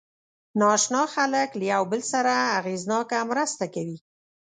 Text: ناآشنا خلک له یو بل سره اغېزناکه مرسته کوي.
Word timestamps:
ناآشنا 0.59 1.01
خلک 1.15 1.49
له 1.59 1.65
یو 1.73 1.83
بل 1.91 2.01
سره 2.11 2.33
اغېزناکه 2.59 3.17
مرسته 3.31 3.65
کوي. 3.75 3.97